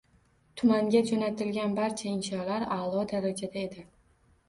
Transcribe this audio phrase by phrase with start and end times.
[0.61, 3.91] Tumanga jo‘natilgan barcha insholar a’lo darajada edi.